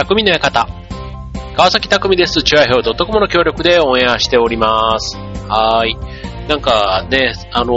[0.00, 0.66] 匠の館。
[1.54, 2.42] 川崎匠です。
[2.42, 5.18] チュアヘオ .com の協力でオンエアしております。
[5.46, 5.94] はい。
[6.48, 7.74] なんかね、あの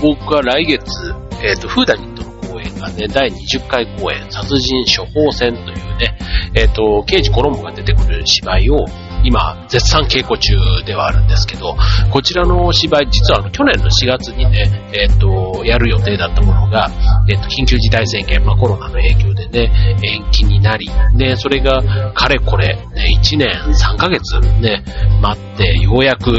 [0.00, 6.16] 僕は来月、えっ、ー、と、フーダニットの公演がね、第20回公演、殺人処方箋というね、
[6.54, 8.86] えっ、ー、と、刑事コロンボが出てくる芝居を、
[9.24, 11.76] 今、絶賛稽古中ではあるんですけど、
[12.10, 16.90] こちらの芝居、実はあの去年の4月にね、えっ、ー、と、やる予定だったものが、
[17.28, 19.72] えっ、ー、と、緊急事態宣言、まあコロナの影響でね、
[20.02, 24.84] 延期になり、で、それが、かれこれ、ね、1年3ヶ月ね、
[25.20, 26.38] 待って、ようやく、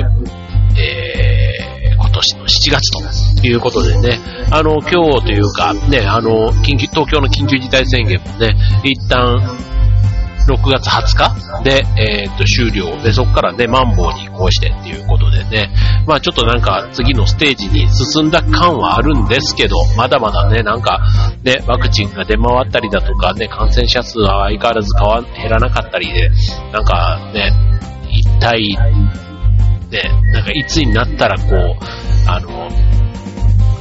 [0.78, 4.20] えー、今年の7月ということでね、
[4.52, 9.73] あの、今日というか、ね、あの、緊急、東京の緊急事態宣言もね、一旦、
[10.48, 13.02] 6月20日で、えー、っと、終了。
[13.02, 15.70] で、そこからね、マンボウに移行してっていうことでね、
[16.06, 21.00] まあちょっとなんか次のステージに進んだ感はあるんですけど、まだまだね、なんか、
[21.44, 26.30] ね、ワクチンが出回ったりだとかね、感染者数は相変わらず変わ、減らなかったりで、
[26.72, 27.52] なんかね、
[28.10, 28.78] 一体、
[29.89, 30.02] ね、
[30.34, 32.70] なんかいつになったらこう、あの、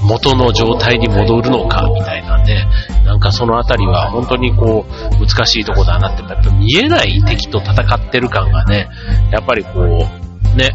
[0.05, 2.67] 元の状態に戻るのか、みたいなね、
[3.05, 8.89] なんかそのあたりは本当にこう、難しいとこだなって、やっぱ見えない敵と戦ってる感がね、
[9.31, 10.71] やっぱりこう、ね、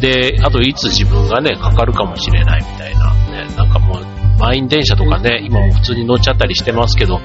[0.00, 7.20] で、あといつ自分がね、かかるかもしれないみたいな、ね、なんかもう、満員電車とかね、今も普通に乗っちゃったりしてますけど、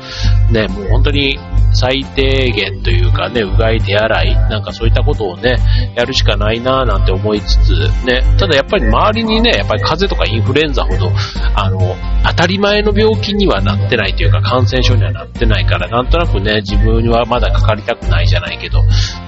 [0.52, 1.40] ね、もう本当に
[1.74, 5.58] 最低限というかね、うがい手洗い、なんかそういったことをね、
[5.96, 7.72] やるしかないなぁなんて思いつつ、
[8.06, 11.12] ね、ただやっぱり周りにね、やっぱり風邪とかインフルエンザほど、
[11.56, 18.84] あの、当たり前の病気にはなってないというか、感染症にはなってないから、なんとなくね、自分はまだかかりたくないじゃないけど、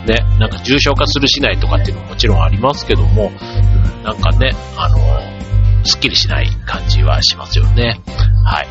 [0.05, 4.97] ね、なんか重症化するしないとかっていうのももちろんありますけども、うん、なんかね、あの、
[5.83, 8.01] すっきりしない感じはしますよね。
[8.45, 8.67] はい。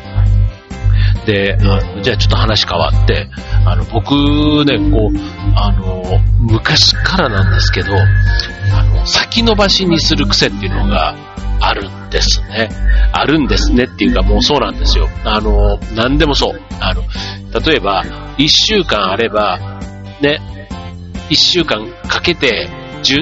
[1.25, 3.29] で、あじゃあちょっと話変わって、
[3.65, 4.13] あの、僕
[4.65, 5.17] ね、こう、
[5.55, 11.15] あの、昔からなんですけど、あの、先延ばしにする癖っていうのが
[11.61, 12.69] あるんですね。
[13.11, 15.07] あるんですねっていうかもうそうなんですよ。
[15.23, 16.59] あの、何でもそう。
[16.79, 17.03] あの、
[17.65, 18.03] 例えば、
[18.37, 19.59] 一週間あれば、
[20.21, 20.39] ね、
[21.29, 22.69] 一週間かけて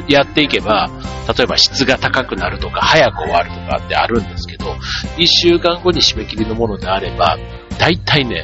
[0.07, 0.89] やっていけば、
[1.37, 4.71] 例えば質が高くなるとか、早く終わるとかってあるんですけど、
[5.17, 7.37] 1週間後に締め切りのものであれば、
[7.77, 8.43] だいたいね、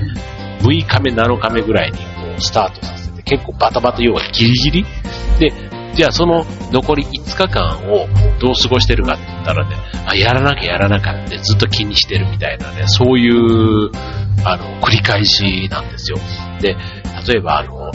[0.61, 2.03] 6日目、7日目ぐらいにこ
[2.37, 4.85] うスタートさせて、結構バタバタ要はギリギリ
[5.39, 5.51] で、
[5.93, 8.07] じゃあその残り5日間を
[8.39, 9.75] どう過ごしてるかって言ったらね、
[10.07, 13.91] あ、やらなきゃやらなきゃってずっと気にしてるみたいなね、そういう、
[14.45, 16.17] あの、繰り返しなんですよ。
[16.59, 16.75] で、
[17.27, 17.91] 例えばあの、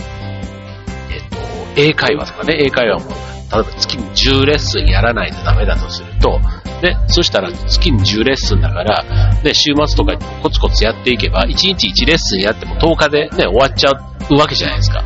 [1.78, 3.10] 英会話とかね、英会話も
[3.50, 6.38] 例えば月に10レッスンやらないとダメだとすると、
[6.82, 9.04] ね、そしたら月に10レッスンだから、
[9.42, 13.92] ね、週末とかコツコツやっていけば、1日1レッスンやっても10日でね、終わっちゃ
[14.30, 15.02] うわけじゃないですか。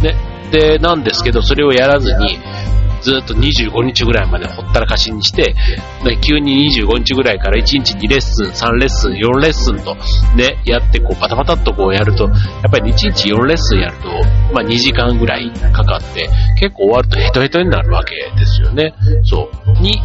[0.00, 0.16] ね。
[0.50, 2.38] で、なんですけど、それをやらずに、
[3.04, 5.54] ずっと25日ぐらいまでほったらかしにして、
[6.04, 9.94] ね、急に25日ぐらいから1日2レッスン、3レッスン、4レッスンと、
[10.34, 14.08] ね、やって、こう、パタパタっとこうやると、やっぱり1日4レッスンやると、
[14.54, 18.94] まあ2時間ぐらいかかって、結構終わるとヘトヘトになるわけですよね。
[19.24, 19.82] そう。
[19.82, 20.00] に、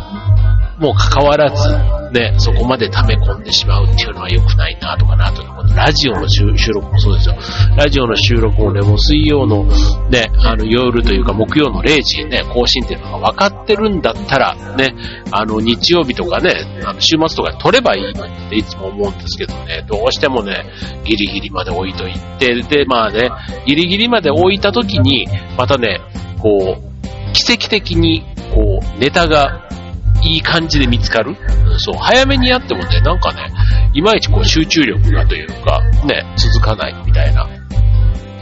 [0.79, 1.69] もう関わらず、
[2.11, 5.43] ね、そこまで溜め込んでしまうっていうのは良くないなとかなと、
[5.75, 7.35] ラジオの収録もそうですよ。
[7.75, 9.65] ラジオの収録もね、もう水曜の
[10.09, 14.95] ね、あの夜というか木曜の0時ね、更新っていうのが分かってるんだったら、ね、
[15.31, 16.51] あの日曜日とかね、
[16.85, 20.65] あの週末とか撮ればいいのにっていつも思うんですけどね、どうしてもね、
[21.03, 23.29] ギリギリまで置いといて、で、まあね、
[23.65, 25.99] ギリギリまで置いた時に、またね、
[26.39, 28.23] こう、奇跡的に、
[28.53, 29.68] こう、ネタが
[30.23, 31.35] いい感じで見つかる？
[31.77, 33.47] そう、早めにやってもね、なんかね、
[33.93, 37.47] いまいちこう集中力がというか、ね、続かないみたいな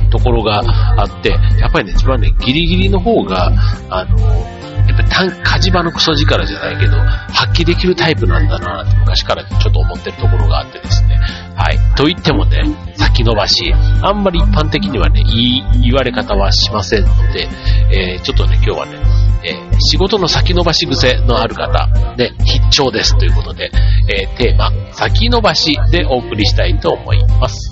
[0.10, 0.64] ところが
[0.98, 1.30] あって、
[1.60, 3.52] やっぱりね、一番ね、ギリギリの方が、
[3.90, 4.18] あの、
[4.88, 11.20] やっぱり火事場のクソ力じゃないけど、発揮できるタイプなんだなって昔からちょっと思ってるところがあってですね。
[11.56, 11.78] はい。
[11.96, 12.64] と言ってもね、
[12.96, 17.50] 先延ばし、あんまり一般的にはね、いい言われ方はしませんので、
[17.92, 18.98] えー、ちょっとね、今日はね、
[19.48, 23.72] えー、仕事の先延ばし癖のある方、ね、必聴ですということで、
[24.10, 27.72] えー、テーマ、先延ばしでお送りしたいと思います。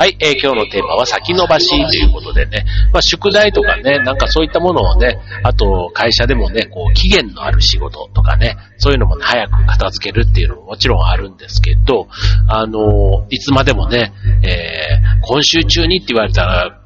[0.00, 12.08] はい、えー今日のテーマは先延ばしということでね、まあ宿題とかね、なんかそういったものをね、あと会社でもね、こう期限のある仕事とかね、そういうのもね早く片付けるっていうのももちろんあるんですけど、
[12.48, 16.79] あのいつまでもね、えー今週中にって言われたら、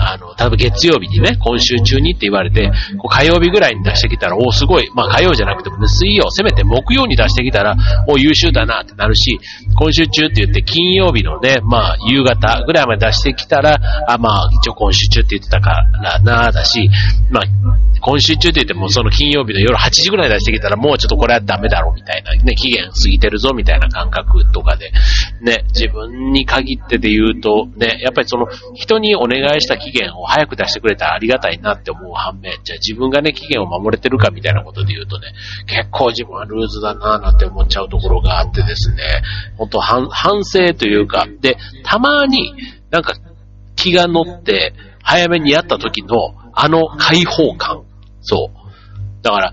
[0.00, 7.76] あの、例えば月曜日にね、今週中にって言われて、こう火曜日ぐらいに出してきたら、おすごい、まあ火曜じゃなくてもね、水曜、せめて木曜に出してきたら、
[8.08, 9.38] お優秀だなってなるし、
[9.78, 13.76] 今週中って言って金曜日のね、まあ夕方ぐらいまで出してきたら、
[14.08, 15.70] あ、まあ一応今週中って言ってたか
[16.02, 16.90] らなだし、
[17.30, 17.44] まあ
[18.00, 24.90] 今週中って言ってもその金曜日の夜8時ぐらい出してきたらもうちょっとこれはダメだろうみたいな、ね、期限過ぎてるぞみたいな感覚とかで、
[25.42, 35.32] ね、自分に限ってで言うと、ね、やっぱりその人にお願いした期期限を早く出してくれたらありがたいなって思う反面、じゃあ自分がね、期限を守れてるかみたいなことで言うとね、
[35.66, 39.02] 結構自分はルーズだなぁなんて思っちゃうところがあってですね、
[39.56, 42.54] 本当反反省というか、で、たまに
[42.90, 43.14] なんか
[43.76, 47.84] 気が乗って早めにやった時のあの解放感。
[48.20, 49.22] そう。
[49.22, 49.52] だから、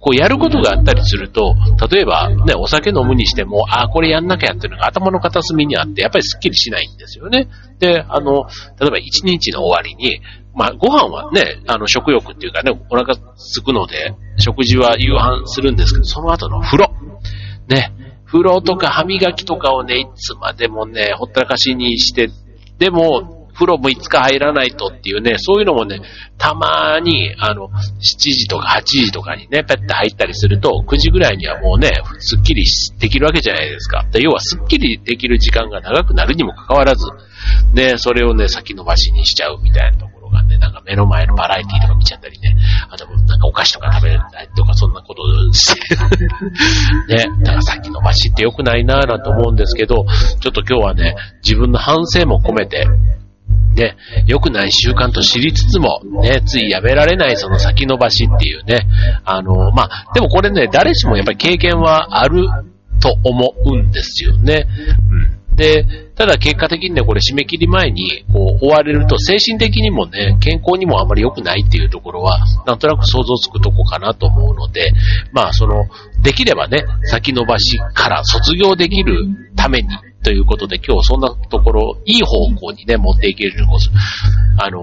[0.00, 1.56] こうやることがあったりすると、
[1.90, 7.48] 例えばね、お酒飲むにしても、ああ、これやんなきゃっていうのが頭の片隅にあって、やっぱりスッキリしないんですよね。
[7.78, 8.44] で、あの、
[8.80, 10.20] 例えば一日の終わりに、
[10.54, 16.90] まあ、ご飯はね、あの、食欲っていうかね、お腹すくので、食事は夕飯するんですけど、その後の風呂。
[17.68, 17.92] ね、
[18.24, 22.30] 風呂とか歯磨きとかをね、いつまでもね、ほったらかしにして、
[22.78, 26.00] でも、風呂もいつか入らないとっていうね、そういうのもね、
[26.38, 31.90] たまに、あの、7時とか8時とかにね、ペッて入ったりすると、9時ぐらいにはもうね、
[32.20, 32.64] すっきり
[33.00, 34.06] できるわけじゃないですか。
[34.12, 37.04] で要は、すっきりできる時間が長くなるにもかかわらず、
[37.74, 42.56] ね、それをね、先延ばしにしちゃうみたいなところがね、なんか目の前のバラエティとか見ちゃったりね、
[42.90, 45.96] あと、なんかお菓子とか食べれたりとか、そんなことして、
[47.12, 50.06] ね、だから先延ばしって良くないなぁなんて思うんですけど、
[50.40, 52.86] ちょっと今日はね、自分の反省も込めて、
[53.78, 53.96] ね、
[54.26, 58.86] 良くない習慣と知りつつも、ね、ついやめられないその先延ばしっていうね、
[59.24, 62.44] あの、まあ、でもこれね、誰しもやっぱり経験はある
[63.00, 64.66] と思うんですよね。
[65.10, 65.56] うん。
[65.56, 65.84] で、
[66.14, 74.92] ただ結果的にね、これ締め切り前にこう追われると精神的にもね、健康にもあまり良くないっていうところは、なんとなく想像つくとこかなと思うので、
[75.32, 75.84] まあその、
[76.22, 79.26] できればね、先延ばしから卒業できる
[79.56, 79.88] ために、
[80.28, 83.90] ということで、今日そんなところ、いい方向にね、持っていけるこそ、
[84.58, 84.82] あの、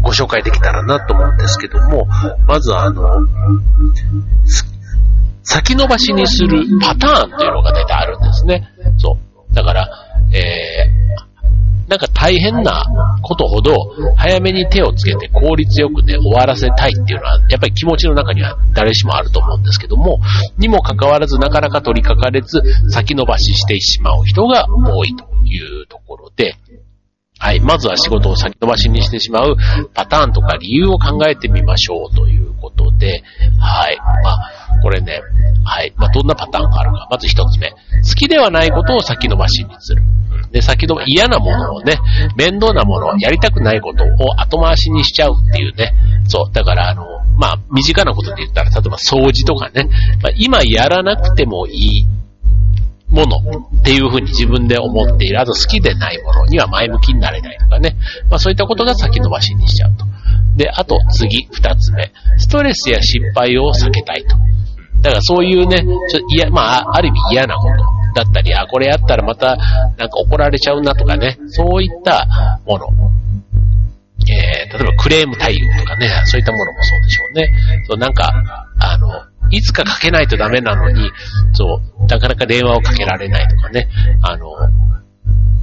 [0.00, 2.06] ご紹介できたらなと思うんですけども、
[2.46, 3.02] まずあの、
[4.44, 4.64] す
[5.42, 8.68] 先延ばしにするパターンというのが大体あるんですね。
[8.96, 9.18] そ
[9.50, 9.54] う。
[9.56, 9.88] だから、
[10.32, 11.03] えー、
[11.94, 12.84] なんか大変な
[13.22, 13.72] ことほど、
[14.16, 20.18] 早めに手をつけて効率よくね、終わらせたいっていうのは、やっぱり気持ちの中には誰しもあると思うんですけども、
[20.58, 26.56] にもかかわらずなかなか取り掛かれず、先延ばししてしまう人が多いというところで、
[27.38, 27.60] はい。
[27.60, 29.56] まずは仕事を先延ばしにしてしまう
[29.92, 33.22] パターンとか理由を考えてみましょうということで、
[33.58, 33.96] はい。
[34.22, 35.20] まあ、これね、
[35.64, 35.92] はい。
[35.96, 37.08] まあ、どんなパターンがあるか。
[37.10, 37.70] まず一つ目。
[37.70, 37.76] 好
[38.16, 40.02] きではないことを先延ばしにする。
[40.52, 41.98] で、先延ば、嫌なものをね、
[42.36, 45.92] 面倒なものをやりたくないことを後回しにしちゃうっていうね。
[46.28, 46.52] そう。
[46.52, 47.04] だから、あの、
[47.36, 49.88] まあ、身近なことで言ったら、例えば掃除とかね。
[50.22, 52.06] まあ、今やらなくてもいい
[53.14, 53.36] もの
[53.80, 55.40] っていうふうに自分で思っている。
[55.40, 57.96] あと好きでないものには前向きになれないとかね。
[58.28, 60.04] まあそういったことが先延ばしにしちゃうと。
[60.56, 62.12] で、あと次、二つ目。
[62.38, 64.36] ストレスや失敗を避けたいと。
[65.02, 67.74] だからそういうね、ちょいや、まあ、ある意味嫌なこと
[68.14, 71.38] だったり、あ、これやったらまたなんか怒られちゃうなとかね。
[71.48, 72.26] そういった
[72.66, 72.88] もの。
[74.26, 77.50] えー、例えばクレーム対応とかね、そういったものもそうでしょうね。
[77.86, 78.32] そう、なんか、
[78.78, 79.08] あの、
[79.50, 81.10] いつかかけないとダメなのに、
[81.52, 83.88] そう、なかなか電話をかけられないとかね、
[84.22, 84.46] あの、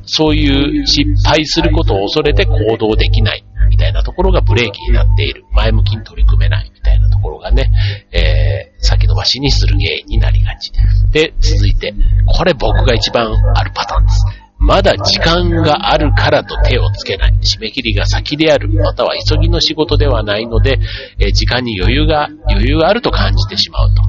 [0.05, 5.45] そういう失敗することを恐れて行動できないみたいなところがブレーキになっている。
[5.53, 7.71] 前向きに取り組めないみたいなところがね、
[8.11, 10.71] えー、先延ばしにする原因になりがち。
[11.11, 11.93] で、続いて、
[12.25, 14.40] これ僕が一番あるパターンです。
[14.61, 17.33] まだ時間があるからと手をつけない。
[17.41, 18.69] 締め切りが先である。
[18.69, 20.77] または急ぎの仕事ではないので、
[21.19, 24.01] え時間に余裕が、余裕があると感じてしまうと。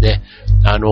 [0.00, 0.22] ね。
[0.62, 0.90] あの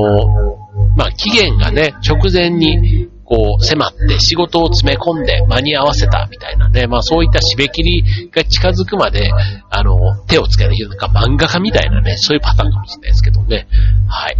[0.97, 6.87] まあ、期限がね、直前に、こう、迫って仕事を詰め込んで間に合わせたみたいなね。
[6.87, 9.31] まあ、そういった締め切りが近づくまで、
[9.71, 10.79] あの、手をつけない。
[10.79, 13.69] なんか漫画家みたいなね、そういうパターンかもしれないですけどね。
[14.09, 14.37] はい。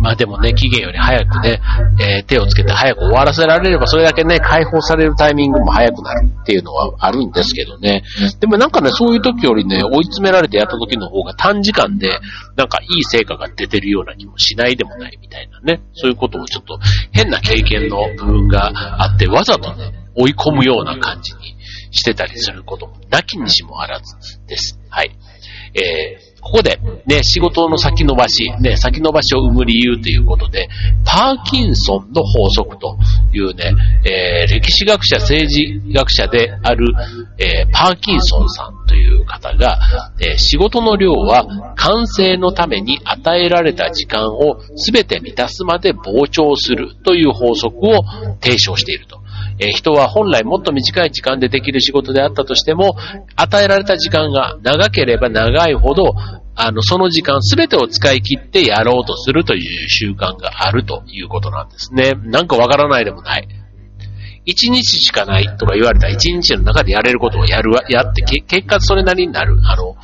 [0.00, 1.60] まあでもね、期限より早くね、
[2.00, 8.02] えー、手をつけて早く終わらせられれば、それだけね、解放されるタイミングも早くなるっていうのはあるんですけどね。
[8.38, 12.18] でもなんかね、そういう時よりね、追い詰められてやった時の方が短時間で、
[12.56, 15.82] なんかいい成果が出てるような気もしないでもないみたいなね。
[15.94, 16.78] そういうこともちょっと
[17.12, 18.70] 変な経験の部分が
[19.02, 21.56] あって、わざとね、追い込むような感じに
[21.90, 24.14] してたりすることも、なきにしもあらず
[24.46, 24.78] です。
[24.90, 25.10] はい。
[25.74, 30.68] えーここで、ね、仕事の先延ばし、ね、先延ばしを生む理由ということで、
[31.04, 32.96] パーキンソンの法則と
[33.32, 33.74] いうね、
[34.04, 36.94] えー、歴史学者、政治学者である、
[37.38, 39.80] えー、パーキンソンさんという方が、
[40.20, 48.04] えー、仕事の量は完成のために与えられた時間を全て満たすまで膨張するという法則を
[48.40, 49.25] 提唱していると。
[49.58, 52.96] え人は本来もっと短い時間でできる仕事であったとしても、
[53.36, 56.12] 与えられた時間が長ければ長いほど、
[56.54, 62.14] あの、その時間全てを使い切ってやろうとするという習慣があるということなんですね。
[62.24, 63.48] なんかわからないでもない。
[64.46, 69.58] 一日しかないとか言われたら一日の中でやれることをやるわ、やって、結果それなりになる。
[69.64, 69.96] あの、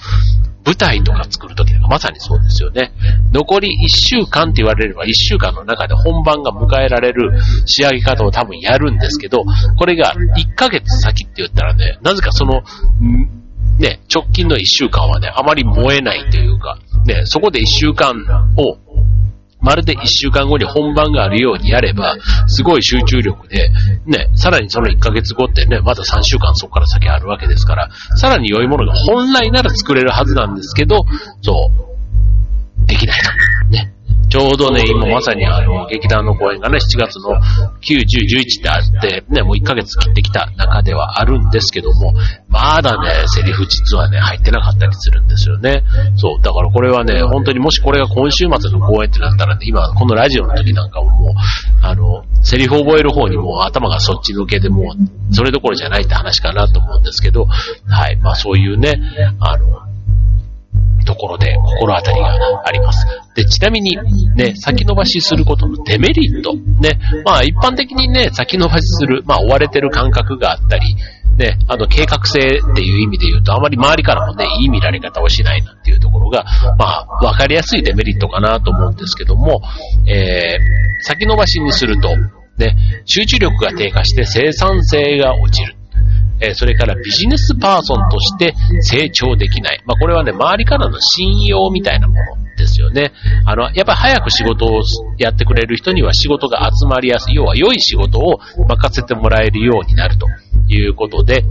[0.65, 2.93] 舞台とか作るときとかまさにそうですよね。
[3.33, 7.33] 残り1週間って言われれば1週間の中で本番が迎えられる
[7.67, 9.45] 仕上げ方を多分やるんですけど、
[9.77, 12.63] これが1ヶ月先って言ったらね、なぜかその、
[13.79, 18.15] ね、直近の1週間はね、あまり燃えないというか、ね、そこで1週間
[18.57, 18.79] を
[19.63, 22.17] まるで1週間後に本番があるようにやれば、
[22.49, 23.71] すごい集中力で、
[24.07, 31.05] ね、さらにその1ヶ月後ってね、まだ3週間そこから先あるわけですから、さらに良いものが本来なら作れるはずなんですけど、
[31.43, 37.31] そう、ょうどね、今まさにあの、劇団の公演がね、7月の
[37.81, 42.13] 9、10、11ってあって、ね、もう1ヶ月切ってきた中ではあるんですけども、
[42.49, 45.83] まだね、セリフ実はね、入ってなかったりするんですよね。
[46.17, 51.33] そう、だからこれはね、本当にもしこれが今週末の公演ってなったらね、今、このラジオの時なんかももう、
[51.83, 59.01] あの、セリフ覚える方にもう頭がそっち抜けでもう、それどころじゃないって話かなと思うんですけど、はい、まあそういうね、
[59.41, 59.92] あの、
[61.05, 62.29] ところで心当たりが
[62.65, 63.07] あります。
[63.35, 63.97] で、ちなみに、
[64.35, 66.55] ね、先延ばしすることのデメリット。
[66.55, 70.97] ね、まあ一般的にね、先延ばしする、まあ追われてる感覚があったり、
[71.39, 76.45] ね、あの、計画性っていう意味で言うと、あまり周りからもね、いい見られ方をしないなんていうところが、
[76.79, 79.63] まあ、わかりやすいデメリットかなと思うんですけども、
[80.07, 82.09] えー、先延ばしにすると、
[82.59, 85.75] ね、集中力が低下して生産性が落ちる。
[86.43, 89.83] えそれからビジネスパーソンとして成長できない。
[89.87, 92.21] まあ、これはね、周りからの信用みたいなもの
[92.57, 93.13] ですよね。
[93.47, 94.83] あの、やっぱり早く仕事を
[95.19, 97.35] やってくれる人には仕事が集まりやすい。
[97.35, 100.27] 要は良い仕事を任せてもらえるようになると
[100.69, 101.45] いうことで、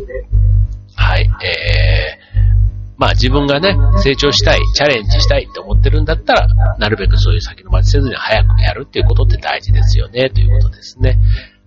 [0.96, 2.52] はい、えー、
[2.98, 11.18] まあ自分がね、成長したい、チャレンジしたいって思ってるんだったら、なるべくそういう先延ばしせずに早くやるっていうことって大事ですよね、ということですね。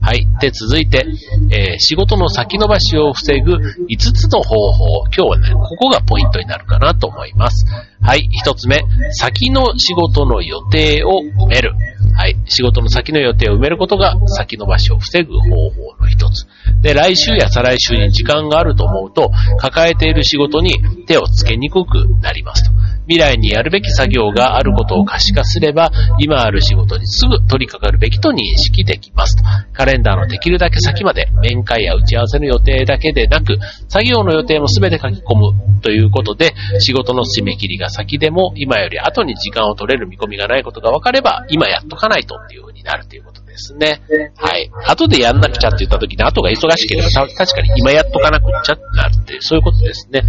[0.05, 0.27] はい。
[0.39, 1.07] で、続いて、
[1.51, 5.07] えー、仕事の先延ばしを防ぐ5つの方法。
[5.07, 7.65] 今日はね、ここがポイントになるかなと思います。
[8.03, 8.29] はい。
[8.45, 11.73] 1つ目、先の仕事の予定を埋める。
[12.14, 12.37] はい。
[12.47, 16.47] 仕事の先の予定を埋めることが先延ばしを防ぐ方法の一つ。
[16.80, 20.75] で、来週や再来週に時間があると思うと、抱えている仕事に
[21.06, 22.71] 手をつけにくくなりますと。
[23.06, 29.44] 未来にやるべき作業があることを可視化すれば、今ある仕事にすぐ取り掛かるべきと認識できますと。
[29.73, 44.03] カレンダーのできるだけ先まで、面会や打ち合わせの予定だけでなく、作業の予定もすべて書き込むということで、仕事の締め切りが先でも、今より後に時間を取れる見込みがないことが分かれば、今やっとかないとっていう風になるということですね。
[44.37, 44.71] はい。
[44.87, 50.23] 後でやんなくちゃって言った時に、後が忙しければ、確かに今やっとかなくちゃってなるって、そういうことですね。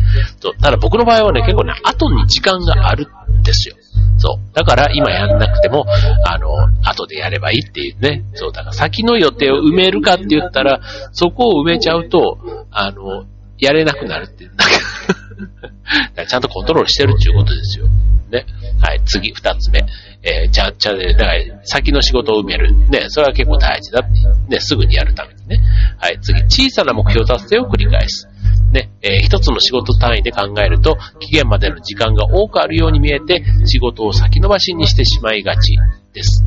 [0.62, 3.76] ただ僕の場合はね、結構ね、後に時間があるんですよ。
[4.18, 4.56] そう。
[4.56, 5.86] だから今やんなくても、
[6.26, 6.48] あの、
[6.84, 8.24] 後でやればいいっていうね。
[8.34, 8.52] そう。
[8.52, 12.38] だから先の予定を埋めるかって言ったら、そこを埋めちゃうと、
[12.72, 13.26] あの、
[13.58, 14.66] やれなくなるっていうんだ。
[16.28, 17.88] ちゃんとコントロールしてるっていうことですよ。
[18.36, 18.46] ね。
[18.82, 19.80] はい、次、二つ目。
[20.24, 22.74] えー、ちゃちゃ、だから、先の仕事を埋める。
[22.90, 24.56] ね、それは結構大事だって。
[24.56, 25.60] ね、すぐにやるためにね。
[25.98, 28.28] はい、次、小さな目標達成を繰り返す。
[28.72, 35.78] ね、えー、一つの仕事単位で考えると、期限までの時間が多くあるように見えて、仕事を先延ばしにしてしまいがち
[36.14, 36.44] です。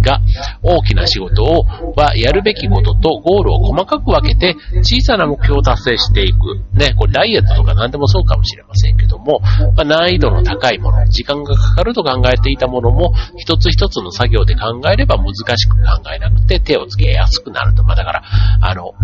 [0.00, 0.20] が、
[0.62, 1.64] 大きな仕事を、
[1.96, 6.60] はやるべきこととゴールを細かく分けて、小さな目標を達成していく。
[6.72, 9.40] ね、これダイエットとか何でもそうかもしれませんけども、
[9.76, 15.82] まあ、難易度の高いもの、時間がかかると考えていたものも、一つ一つの作業で考えれば難しく考
[16.14, 17.84] えなくて手をつけやすくなると。
[17.84, 18.22] まあ、だから、
[18.60, 18.94] あの、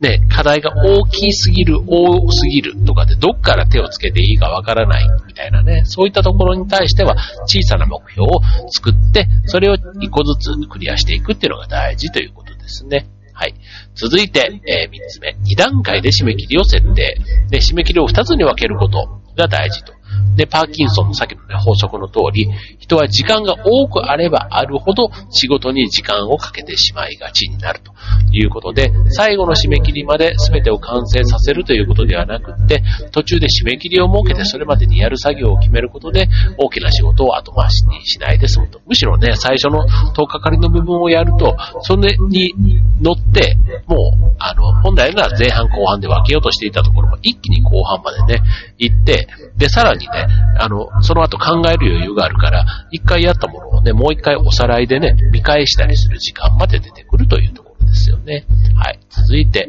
[0.00, 7.16] ね、課題が大きすぎる、多すぎるとかでどっから手をつけていいかわからないみたいなね、そういったところに対しては
[7.46, 8.40] 小さな目標を
[8.70, 13.08] 作って、それを一個ずつクリアしていくっていうのが大事ということですね。
[13.34, 13.54] はい。
[13.94, 15.30] 続いて、えー、3つ目。
[15.30, 17.16] 2段階で締め切りを設定。
[17.50, 19.99] で、締め切りを2つに分けることが大事と。
[20.36, 22.48] で、パーキンソンのさっきのね、法則の通り、
[22.78, 27.92] 人は時間が多くあればあるほど仕事に時間をかけてしまいがちになると
[28.32, 38.80] いうことで、最後の締め切りまで全てを完成させるということではなくって、途中で締め切りを設けてそれまでにやる作業を決めることで、大きな仕事を後回しにしないで済むと。
[38.86, 42.54] むしろね、最初の10日かりの部分をやると、それに
[43.00, 48.42] 乗って、もう、あの、本来なら前半後半で分けようとしていたところも一気に後半までね、
[48.78, 50.26] 行って、で、さらにね、
[50.58, 58.44] あの、その後考える余裕があるから、一回やったものをね、もう一回おさらいでね、見返したりする時間まで出てくるというところですよね。
[58.76, 58.98] はい。
[59.08, 59.68] 続いて、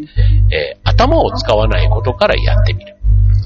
[0.51, 2.95] えー、頭を使わないことからやってみる。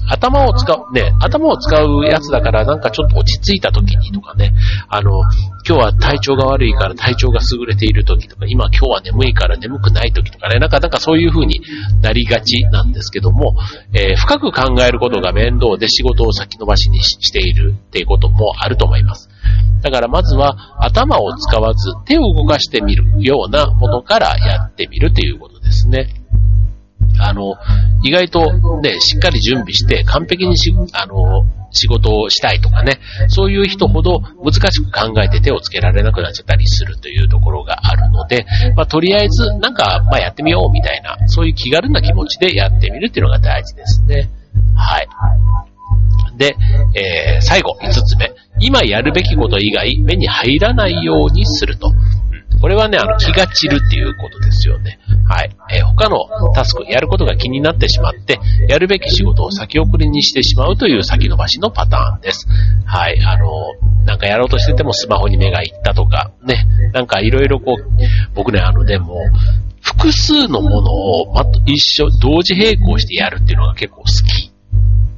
[0.08, 4.52] 頭を使う、ね、頭を使うやつだからなんかちょっと落ち着いた時にとかね、
[4.88, 5.20] あの、
[5.66, 11.60] 今日は体調が悪いから体調が優れている時とか、今今日は眠いから眠くない時とかね、なんかなんかそういう風に
[12.02, 13.56] なりがちなんですけども、
[13.92, 19.28] えー、深く考えることが面倒で仕事を先延ばしにしているっていうこともあると思います。
[19.82, 26.08] だからまずは頭を使わず手を動かしてみるようなものからやってみるということですね。
[27.18, 27.54] あの、
[28.02, 38.46] 意外とね、しっかり準備して完璧にし、あの、仕事をしたいとかね、そういう人ほど難しく考えて手をつけられなくなっちゃったりするというところがあるので、
[38.76, 44.28] まあ、とりあえずなんか、まあ、やってみようみたいな、そういう気軽な気持ちでやってみるっていうのが大事ですね。
[44.74, 45.08] はい。
[46.38, 46.54] で、
[46.94, 48.30] えー、最後、5つ目。
[48.60, 51.92] 今やるべきこと以外、目に入らないようにすると。
[52.60, 54.98] これはね、あの、気が散るっていうことですよね。
[55.28, 55.50] はい。
[55.70, 56.18] えー、他の
[56.54, 62.46] タスク、やることが気になってしまって、やるべき仕事を先送りにしてしまうという先延ばしのパターンです。
[62.86, 63.20] はい。
[63.24, 66.66] あの、なんかやろうとしててもスマホに目がいったとか、ね。
[66.92, 67.84] なんかいろいろこう、
[68.34, 69.16] 僕ね、あの、でも、
[69.82, 74.55] 複数のものを、ま、一緒、同時並行してやるっていうのが結構好き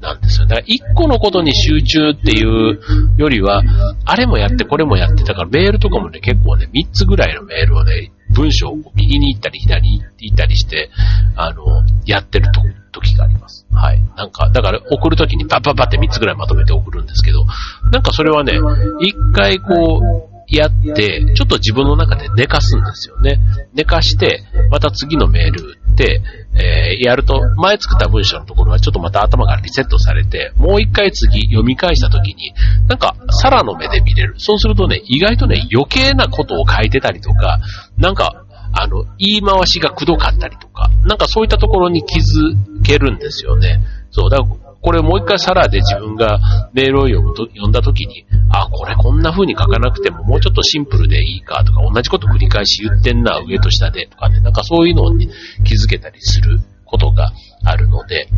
[0.00, 0.46] なんですよ。
[0.46, 2.80] だから一個のことに集中っていう
[3.16, 3.62] よりは、
[4.04, 10.90] あれもやってこれもやってたから、メールとかもね、結構ね、3つぐらいのメールをね、文章を右に行ったり左に行ったりして、
[11.34, 11.64] あの、
[12.06, 12.60] やってると
[12.92, 13.66] 時があります。
[13.72, 14.00] はい。
[14.16, 17.44] なんか、だから送るときにパッパッパって3つぐらいまとめて送るんですけど、
[17.92, 18.52] なんかそれはね、
[19.00, 23.38] 一回こう、やって、ちょっと自分の中で寝かすんですよね。
[23.74, 26.22] 寝かして、また次のメール打って、
[26.54, 32.54] えー、やると、前作った文章のところはちょっとまた頭がリセットされて、もう一回次読み返した時に、
[32.88, 34.34] なんか、さらの目で見れる。
[34.38, 37.60] そうするとね、意外とね、余計なことを書いてたりとか、
[37.98, 43.80] なんか、あの、言い回しがくどかったりとか、なんかそういったところに気づけるんですよね。
[44.10, 46.38] そう、だからこれもう一回サラで自分が
[46.72, 55.28] メールを読むと読んだ時に、あ、これこんな風に書かなくてももうちょっとシンプルでいいかとか、同じこと繰り返し言ってんな、上と下でとかね、なんかそういうのに
[55.64, 57.32] 気づけたりすることが
[57.64, 58.28] あるので、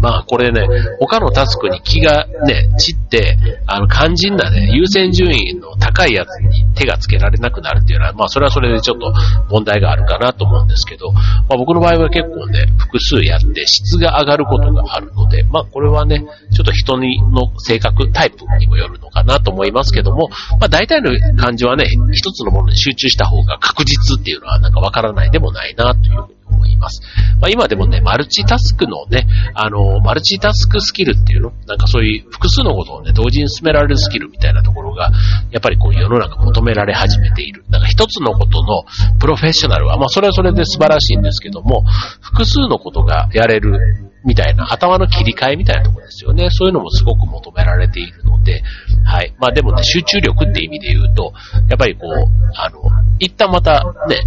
[0.00, 0.66] まあこれね、
[1.00, 9.14] 他のタスクに気がね、散って、あの肝心なね、優先順位の高いやつに手がつけられなくなるっていうのは、まあそれはそれでちょっと
[9.48, 11.20] 問題があるかなと思うんですけど、ま
[11.50, 20.28] あ僕の場合は結構ね、複数やって質が上がることがあるので、まあこれはね、ちょっと人にの性格、タイプにもよるのかなと思いますけども、
[20.60, 26.26] まあ大体の感じはね、一つのものに集中した方が確実っていうのはなんかわからないでもないなという
[26.64, 27.02] 思います。
[27.40, 31.52] まあ、今でもね、マルチタスクのね、あの、マルチタスクスキルっていうの？
[31.66, 35.12] なんかそういう複数のことをね、同時に進められるスキルみたいなところが、
[35.50, 37.64] やっぱりこう世の中求められ始めている。
[37.68, 38.84] なんか一つのことの
[39.18, 41.84] プロフェッショナルは、まあそれはそれで素晴らしいんですけども、
[42.20, 43.78] 複数のことがやれる
[44.24, 46.48] みたいな、頭の切り替えみたいなところですよね。
[46.50, 48.62] そういうのもすごく求められているので、
[49.04, 49.34] はい。
[49.38, 51.34] まあでもね、集中力って意味で言うと、
[51.68, 52.10] やっぱりこう、
[52.56, 52.80] あの、
[53.18, 54.20] 一旦またね、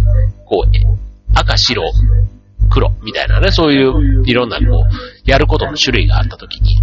[0.44, 1.07] こう、
[1.38, 1.82] 赤、白、
[2.70, 6.80] 黒みたいなね、そういういろんなこう、やることの種類があったときに、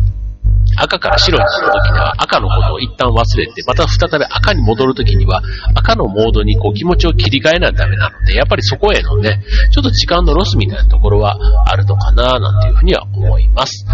[0.78, 5.42] 赤から白になった時には赤のことを一旦忘れて、また再び赤に戻るときには
[5.74, 9.42] 赤のモードにこう気持ちを切り替えないとダメなので、やっぱりそこへのね、
[9.72, 11.38] ちょっと時間のロスみたいなところは
[11.70, 13.86] あるのかななんていうふうには思います。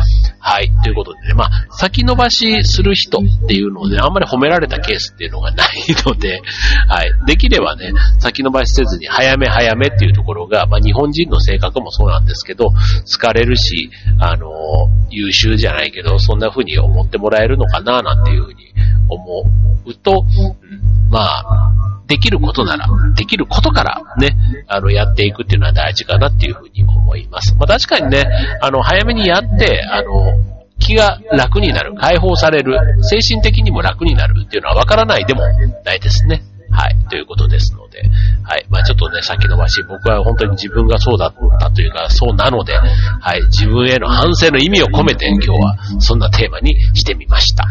[0.41, 0.71] はい。
[0.83, 5.67] ということでね、まあ、先延ばしする人っていうのをね、あんまり褒められたケースっていうのがない
[6.05, 6.41] ので、
[6.89, 7.13] はい。
[7.27, 12.69] できればね、先延ばしせずに早め早めっていうところが、まあ、日本人の性格もそうなんですけど、
[13.05, 14.49] 疲れるし、あの、
[15.11, 18.71] 優秀じゃないけど、そんな風に思ってもらえるのかななんていう風に
[19.09, 19.43] 思
[19.85, 20.25] うと、
[20.70, 20.70] うん、
[21.09, 21.73] まあ、
[22.07, 24.35] できることなら、できることからね、
[24.67, 27.55] あの、やっていくっていうのは大事かなっていうふうに思います。
[27.57, 28.25] まあ確かにね、
[28.61, 30.33] あの、早めにやって、あの、
[30.79, 35.41] 気が楽になる、解放される、精神的にも楽になるっていうのはわからないでも
[35.85, 36.43] ないですね。
[36.71, 38.01] はい、ということですので、
[38.43, 47.65] はい、まあちょっとね、先延ばし、僕は本当に自分がそうだったというか、そうなので、はい、自分への反省の意味を込めて今日はそんなテーマにしてみました。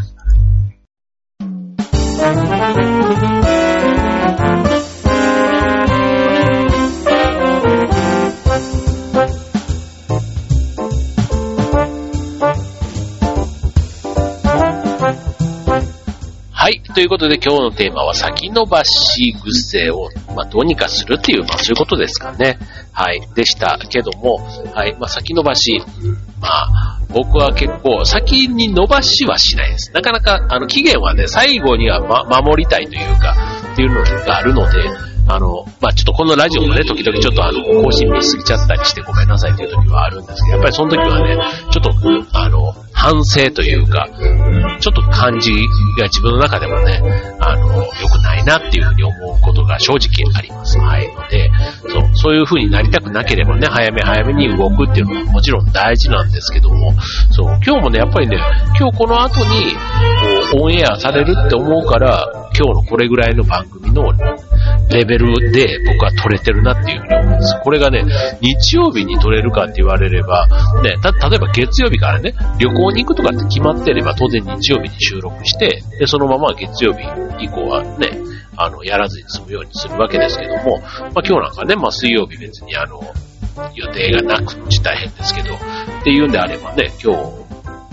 [17.00, 22.58] ということで今日のテーマは先延ばし癖を、まあ、どうにかするっていう、まあ、そういうことですかね。
[22.92, 23.26] はい。
[23.34, 24.36] でしたけども、
[24.74, 24.94] はい。
[25.00, 25.80] まあ、先延ばし。
[26.42, 29.92] まあ、僕は結構先に伸ばしはしないです。
[29.94, 33.34] なかなか、あの、期限はね、最後には、ま、守りたいというか、
[33.72, 34.78] っていうのがあるので、
[35.26, 41.38] あの、まあ、ちょっとこのラジオもね、時々ちょっとあの、更新見すぎちゃったりしてごめんなさいという時はあるんですけど、やっぱりその時はね、
[41.70, 44.06] ちょっと、あの、反省というか、
[44.78, 45.52] ちょっと感じ
[45.98, 47.00] が自分の中でもね、
[47.40, 50.78] あの、良くないなっていうふうに思うことが正直あります。
[50.78, 51.08] はい。
[51.14, 51.50] ので、
[51.88, 56.94] そう、そういうふうになりたくなければね、早め早めに動くっていうのはもちろん大事なんですけども、
[57.30, 58.36] そう、今日もね、やっぱりね、
[58.78, 59.72] 今日この後に、
[60.52, 64.12] こう、オンエアされるって思うから、今日のこれぐらいの番組の
[64.90, 67.60] レベルで僕は取れてるなっていうふうに思うんです。
[67.62, 68.04] これがね、
[68.40, 70.46] 日曜日に取れるかって言われれば、
[70.82, 77.04] ね、た、例えば月曜日からね、旅行に行くとかって決まってれば当然日曜日に収録して、で、そのまま月曜日
[77.38, 78.18] 以降はね、
[78.56, 83.00] あの、やらずに済むようにするわけですけども、まあ今日なんかね、まあ水曜日別にあの、
[83.74, 85.58] 予定がなくち大変ですけど、っ
[86.04, 87.39] ていうんであればね、今日、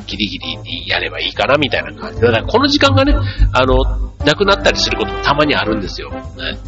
[0.08, 2.22] ギリギリにやればいいかなみたいな感じ。
[2.22, 3.14] で、だからこの時間がね、
[3.54, 3.78] あの、
[4.26, 6.10] なくなったりすることもたまにあるんですよ。
[6.10, 6.20] ね、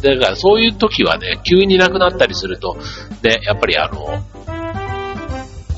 [0.02, 2.76] だからそういう時はね、急になくなったりすると、
[3.22, 4.22] ね、やっぱりあの、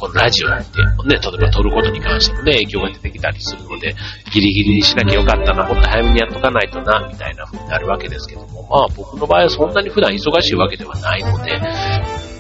[0.03, 3.95] このラジオって、ね、例えば撮ることに関してもね、影響が出てきたりするので、
[4.33, 11.57] ギリギリにしなきゃよかったな、もっと早めにやっとかないとな、みたいな風になるわけですけども、まあ僕の場合はそんなに普段忙しいわけではないので、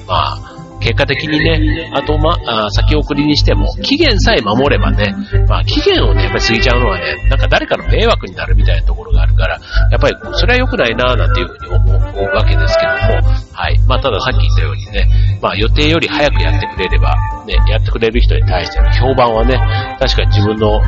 [0.08, 5.14] まあ、結果的にね、あと、ま、あ先送りにしても、期限さえ守ればね、
[5.48, 13.78] まあ、期限をね、やっぱり過ぎちゃうのはね、なんか誰かの迷惑になるみたいなところがあるから、やっぱりそれは良くないなぁなんていうふうに思うわけですけども、はい。
[13.86, 15.08] まあ、たださっき言ったようにね、
[15.40, 17.14] まあ、予定より早くやってくれれば、
[17.46, 19.56] ね、やってくれる人に対しての評判はね、
[19.98, 20.80] 確かに自分の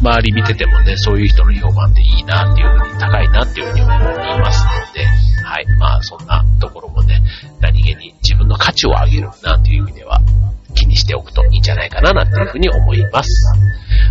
[0.00, 3.98] 周り見ててもね、そういう人の評判っていいなっていうふうに、高いなっていうふうに思い
[4.40, 5.04] ますので、
[5.44, 5.66] はい。
[5.78, 7.20] まあ、そんなところもね、
[7.60, 10.20] 何気に分の価値を上げるなんていう意味では、
[10.74, 13.30] 気にしておくといいんじゃないかななんていうふうに思います。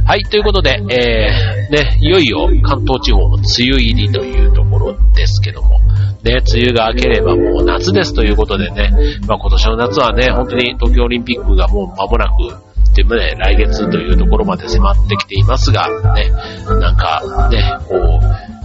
[0.05, 5.79] はい、ということで、えー、ね、いよいよ関東地方の梅雨入りというところですけども、
[6.23, 8.91] ね、梅雨が明ければもう夏ですということでね、
[9.27, 16.31] まあ今年の夏はね、本当に東京オリンピックがもう間もなくっていうね、来月というところまで迫ってきていますが、ね、
[16.79, 18.58] なんかね、こう、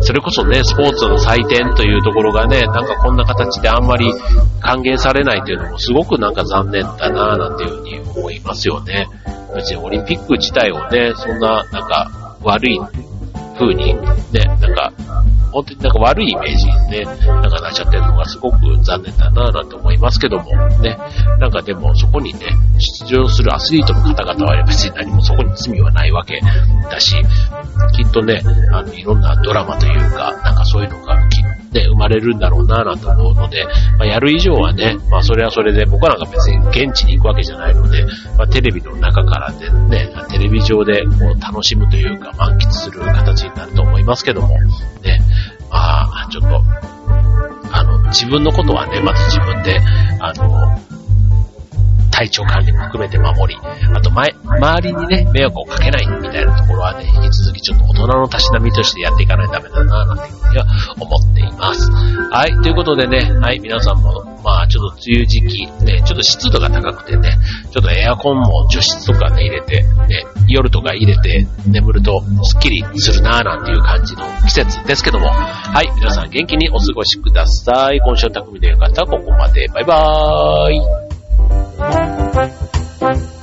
[0.00, 4.12] それこそね、スポーツの祭典というところがね、なんかこんな形であんまり
[4.60, 9.08] 歓迎されないというのもすごくなんか残念だなぁなんていうふうに思いますよね。
[9.54, 12.80] 別にオリンピック自体をね、そんななんか悪い
[13.58, 14.00] 風にね、
[14.60, 14.92] なんか
[15.54, 20.44] 本当になんか悪いイメージで、なんかなっちゃってるのがすごく残念だなぁなんて思いますけども、
[20.80, 20.98] ね、
[21.38, 22.40] なんかでもそこにね、
[23.06, 26.40] 出場するアスリートの方々は別に何もそこに罪はないわけ
[26.90, 27.14] だし、
[27.94, 33.64] きっとね、あの、いろんなドラマというか、なんかそういうのがきっとね、生まれるんだろうなぁと思うので、
[33.98, 38.04] まあ、やる以上はね、まあそれはそれで僕なんか別に現地に行くわけじゃないので、
[38.38, 44.48] まあテレビの中からでね、テレビ上でこう楽しむというか満喫する形になると思いますけども、
[45.02, 45.20] ね、
[45.74, 46.62] まあ、ちょっと、
[47.72, 49.80] あの、自分のことはね、まず自分で、
[50.20, 50.78] あの、
[52.12, 53.60] 体調管理も含めて守り、
[53.92, 60.66] あと前、周りにね、迷惑をかけないたいなところはね、引き続きちょっと大人のたしなみとしてやっていかないとダメだな、なんていうふうには
[60.98, 61.90] 思っています。
[61.90, 67.38] はい、ということでね、はい、皆さんも、まあ、ちょっと梅雨時期、ね、ちょっと湿度が高くてね、
[67.70, 78.00] ちょっとエアコンも除湿とかね、入れて、ね、夜とか入れて眠るとスッキリするなーなんていう感じの季節ですけども、はい、皆さん元気にお過ごしください。
[78.00, 79.68] 今週の匠の方はここまで。
[79.68, 81.04] バイバーイ。
[83.04, 83.33] Thank you.